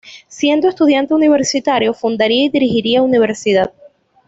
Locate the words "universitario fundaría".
1.13-2.45